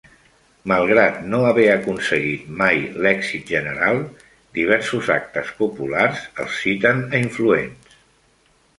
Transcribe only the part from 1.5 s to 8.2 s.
aconseguit mai l'èxit general, diversos actes populars els citen a influents.